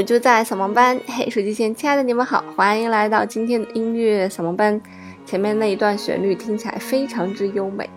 [0.00, 0.98] 我就在扫盲班。
[1.06, 4.80] 嘿，手机前亲爱的你们好，欢迎来到今天的音乐扫盲班。
[5.26, 7.88] 前面那一段旋律听起来非常之优美。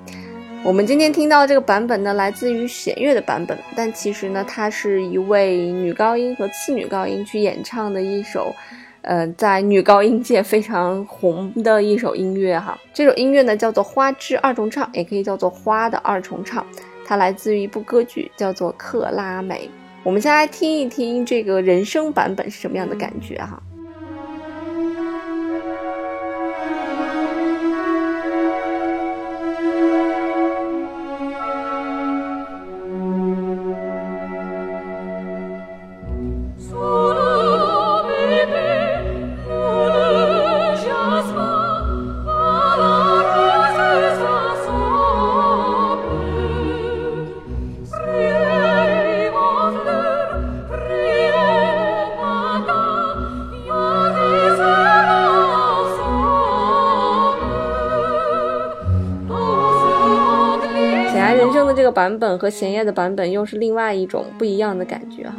[0.63, 8.53] 我们今天听到这个版本呢，来自于弦乐的版本，但其实呢，它是一位女高音和次女高音去演唱的一首，
[9.01, 12.77] 呃，在女高音界非常红的一首音乐哈。
[12.93, 16.63] 这首音乐呢叫做《花之二重唱》，也可以叫做《花的二重唱》，
[17.05, 19.69] 它来自于一部歌剧，叫做《克拉美》。
[20.03, 23.61] 我们先来听一听这个人声版本是什么样的感觉哈。
[61.31, 65.35] 人生的这个版本和弦夜的版本又是另外一种不一样的感觉哈。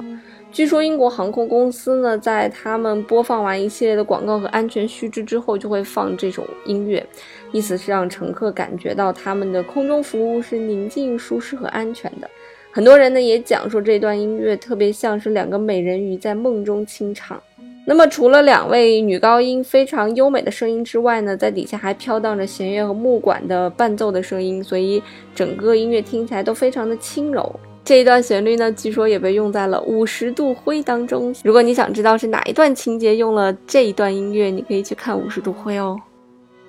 [0.52, 7.04] 据说英国航空公司呢，在他们播放完一系列的广告和安全须知之后，就会放这种音乐，
[7.50, 12.30] 意思是让乘客感觉到他们的空中服务是宁静、舒适和安全的。
[12.70, 17.42] 很多人呢也讲说，这段音乐特别像是两个美人鱼在梦中轻唱。
[17.86, 25.02] 那么除了两位女高音非常优美的声音之外呢，在底下还飘荡着弦乐和木管的伴奏的声音，所以
[25.34, 27.60] 整个音乐听起来都非常的轻柔。
[27.84, 31.34] 这一段旋律呢，据说也被用在了《五十度灰》当中。
[31.44, 36.00] 如果你想知道是哪一段情节用了这一段音乐，你可以去看《五十度灰》哦。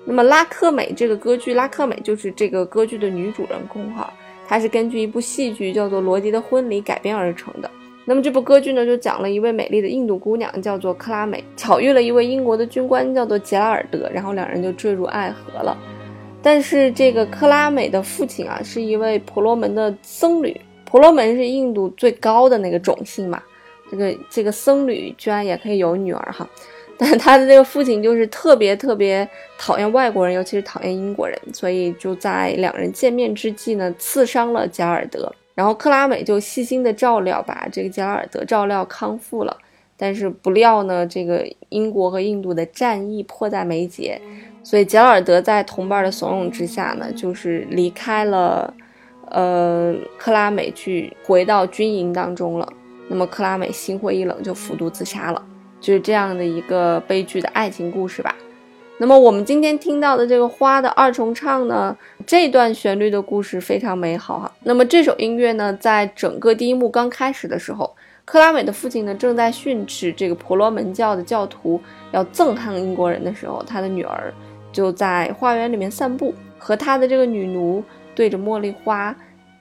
[0.04, 4.12] 那么拉克美这个歌剧，拉克美就是这个歌剧的女主人公哈，
[4.46, 7.70] 她是根据一部戏剧叫做《罗迪的婚礼》改编而成的。
[8.08, 15.76] 那么这部歌剧呢，就讲了一位美丽的印度姑娘，叫做克拉美，巧遇了一位英国的军官，叫做杰拉尔德，然后两人就坠入爱河了。
[16.40, 23.42] 但是这个克拉美的父亲啊，是一位婆罗门的僧侣，婆罗门是印度最高的那个种姓嘛，
[23.90, 26.48] 这个这个僧侣居然也可以有女儿哈，
[26.96, 29.28] 但他的这个父亲就是特别特别
[29.58, 35.34] 讨厌外国人，尤其是讨厌英国人，所以就在两人见面之际呢，刺伤了贾尔德。
[35.56, 39.56] 然后克拉美就细心的照料，把这个杰拉尔德照料康复了。
[39.96, 44.20] 但是不料呢，这个英国和印度的战役迫在眉睫，
[44.62, 48.74] 所以杰拉尔德在同伴的怂恿之下呢，就是离开了，
[49.30, 52.70] 呃，克拉美去回到军营当中了。
[53.08, 55.42] 那么克拉美心灰意冷，就服毒自杀了。
[55.80, 58.36] 就是这样的一个悲剧的爱情故事吧。
[58.98, 61.94] 那么我们今天听到的这个花的二重唱呢，
[62.26, 64.50] 这段旋律的故事非常美好哈。
[64.62, 71.78] 那么这首音乐呢，在整个第一幕刚开始的时候，克拉美的父亲呢正在训斥这个婆罗门教的教徒
[72.10, 74.32] 要憎恨英国人的时候，他的女儿
[74.72, 77.84] 就在花园里面散步，和他的这个女奴
[78.14, 79.14] 对着茉莉花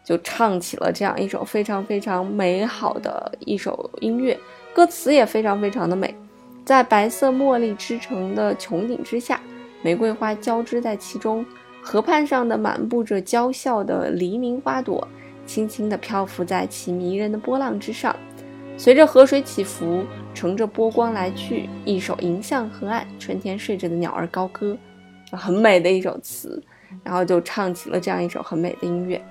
[0.05, 4.39] 就唱起了这样一首非常非常美好的一首音乐，
[4.73, 6.15] 歌词也非常非常的美。
[6.65, 9.39] 在白色茉莉织成的穹顶之下，
[9.83, 11.45] 玫瑰花交织在其中。
[11.79, 15.07] 河畔上的满布着娇笑的黎明花朵，
[15.45, 18.15] 轻轻地漂浮在其迷人的波浪之上，
[18.75, 21.69] 随着河水起伏，乘着波光来去。
[21.85, 24.75] 一首迎向河岸，春天睡着的鸟儿高歌，
[25.31, 26.61] 很美的一首词。
[27.03, 29.21] 然后就唱起了这样一首很美的音乐。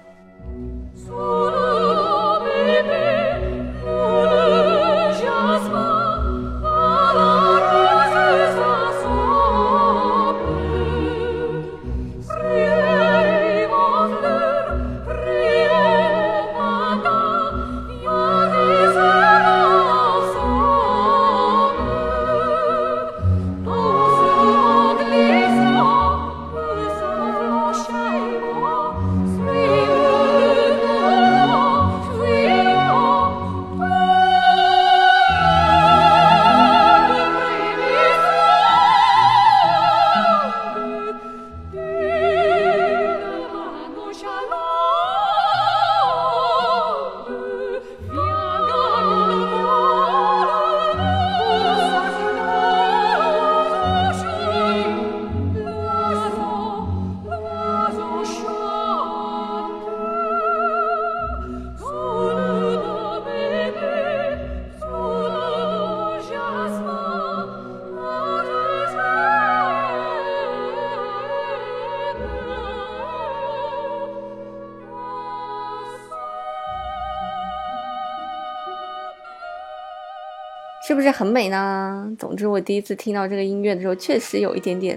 [80.94, 82.08] 是不是很美呢？
[82.16, 84.96] 总之，我第一次听到这个音乐的时候，确实有一点点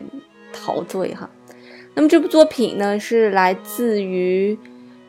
[0.53, 1.27] 陶醉哈。
[1.95, 4.55] 那么这部作品呢，是来自于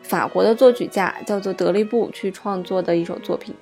[0.01, 3.55] 法国的作曲家，叫做德利布去创作的一首作品。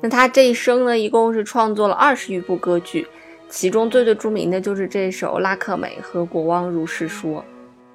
[0.00, 3.06] 那他这一生呢，一共是创作了二十余部歌剧，
[3.50, 7.40] 其中最最著名的就是这首《拉克美》和《国王如是说》，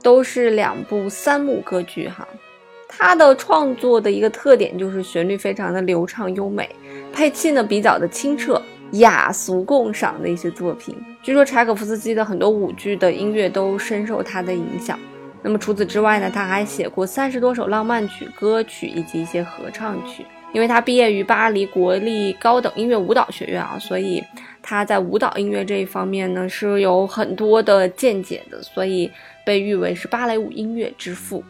[0.03, 2.27] 都是两部三幕歌剧哈。
[2.87, 6.69] 他的创作的一个特点就是旋律非常的流畅优美。
[7.11, 8.61] 配器呢比较的清澈
[8.91, 14.99] 雅俗共赏的一些作品，据说柴可夫斯基的很多舞剧的音乐都深受他的影响。
[15.41, 20.25] 那么除此之外呢，他还写过三十多首浪漫曲、歌曲以及一些合唱曲。
[20.53, 24.23] 因为他毕业于巴黎国立高等音乐舞蹈学院啊，所以
[24.61, 29.11] 他在舞蹈音乐这一方面呢是有很多的见解的，所以
[29.45, 31.43] 被誉为是芭蕾舞音乐之父。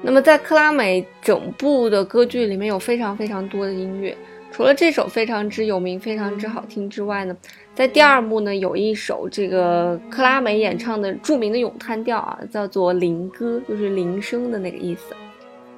[0.00, 4.16] 那么在克拉美整部的歌剧里面有非常非常多的音乐。
[4.52, 7.34] 除了这首非常之有名、非常之好听之外呢，
[7.74, 15.14] 在第二幕呢有一首这个克拉美演唱的著名的咏叹调啊，叫做铃歌，就是铃声的那个意思。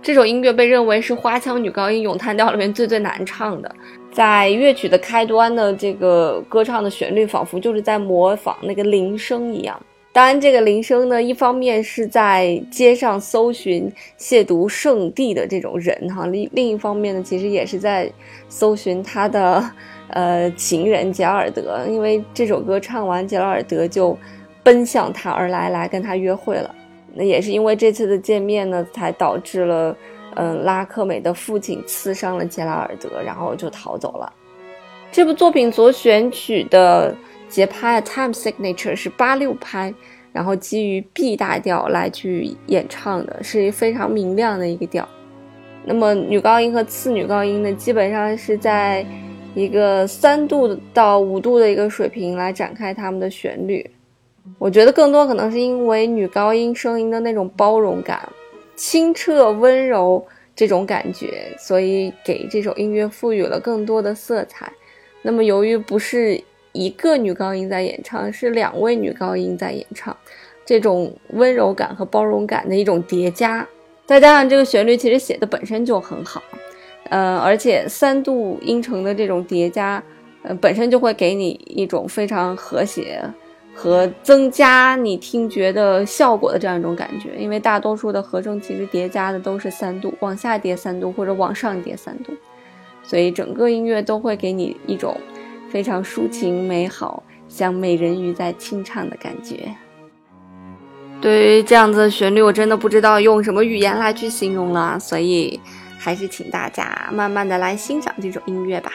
[0.02, 3.74] 这首音乐被认为是花腔女高音咏叹调里面最最难唱的，
[4.12, 9.80] 在乐曲的开端的这个歌唱的旋律，仿佛就是在模仿那个铃声一样。
[10.14, 18.08] 当然，这个铃声呢，一方面是在街上搜寻亵渎圣地的这种人哈，另另一方面呢，其实也是在
[18.48, 19.68] 搜寻他的
[20.10, 24.16] 呃情人杰尔德，因为这首歌唱完，杰尔德就
[24.62, 26.72] 奔向他而来，来跟他约会了。
[27.12, 29.96] 那也是因为这次的见面呢，才导致了
[30.36, 34.32] 嗯拉克美的父亲刺伤了杰拉尔德，然后就逃走了。
[35.10, 37.12] 这部作品所选取的。
[37.48, 39.94] 节拍 time signature 是八六拍，
[40.32, 45.08] 然后基于 B 大调来去演唱的，是非常明亮的一个调。
[45.84, 49.06] 那么女高音和次女高音呢，基本上是在
[49.54, 53.88] 一个三度到五度的一个水平来展开他们的旋律。
[54.58, 58.28] 我觉得更多可能是因为女高音声音的那种包容感、
[58.74, 60.26] 清澈温柔
[60.56, 64.72] 这种感觉，所以给这首音乐赋予了更多的色彩。
[65.22, 66.42] 那么由于不是。
[66.74, 70.14] 一个女高音在演唱，是两位女高音在演唱，
[70.66, 73.66] 这种温柔感和包容感的一种叠加，
[74.04, 76.42] 再加上这个旋律其实写的本身就很好，
[77.10, 80.02] 呃，而且三度音程的这种叠加，
[80.42, 83.22] 呃，本身就会给你一种非常和谐
[83.72, 92.32] 和增加你听觉的效果的这样一种感觉，因为大多数的和声其实叠加的都是三度，往下叠三度或者往上叠三度，
[93.04, 95.16] 所以整个音乐都会给你一种。
[95.74, 99.74] 非常抒情美好，像美人鱼在轻唱的感觉。
[101.20, 105.60] 对于这样子的旋律，我真的不知道用什么语言来去形容了，所以
[105.98, 108.92] 还是请大家慢慢的来欣赏这种音乐吧。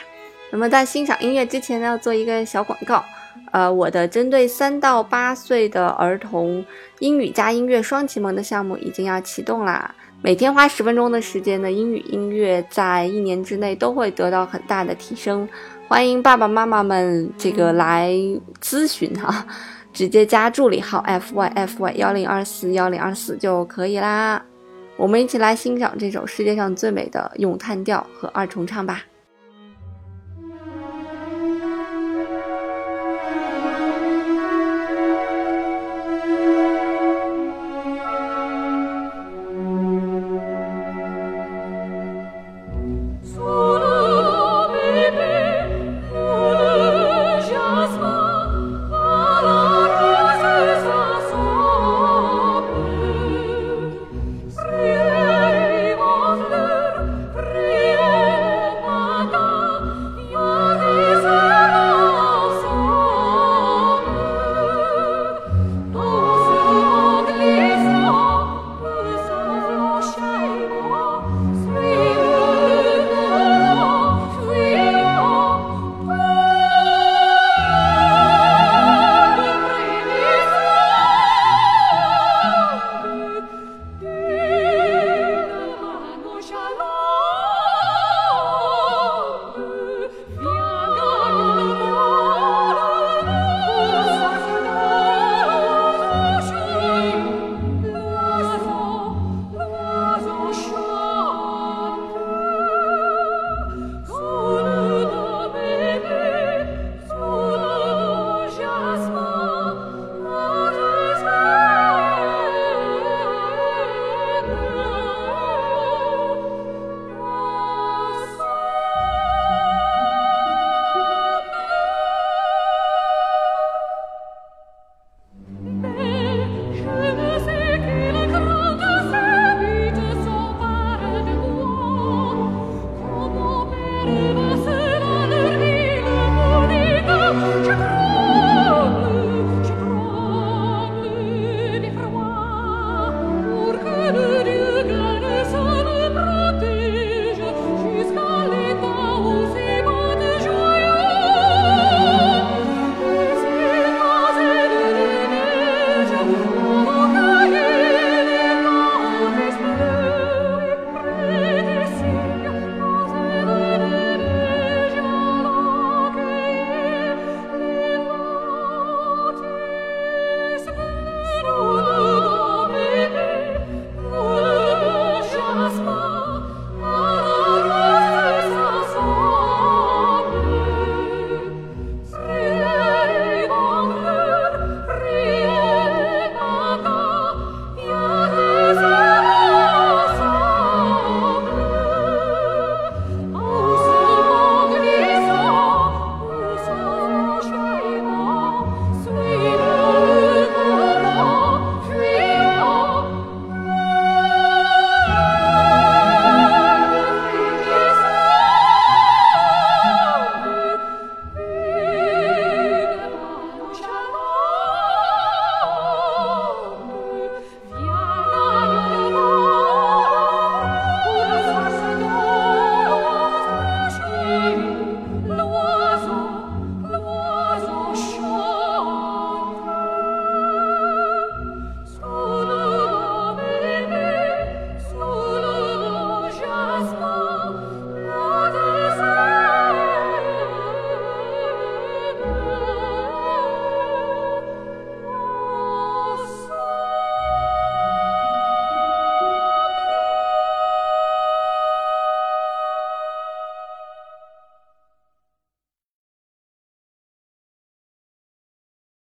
[0.52, 3.04] 那么在欣赏音乐之前呢，要做一个小广告。
[3.52, 6.64] 呃，我的针对三到八岁的儿童
[7.00, 9.94] 英语加音乐双启蒙的项目已经要启动啦。
[10.22, 15.46] 每天花十分钟的时间的英语音乐，在一年之内都会得到很大的提升。
[15.90, 18.14] 欢迎爸爸妈妈们这个来
[18.62, 19.44] 咨询哈，
[19.92, 24.40] 直接加助理号 f y f y 幺零二四幺零二四就可以啦。
[24.98, 29.02] 我们一起来欣赏这首世界上最美的咏叹调和二重唱吧。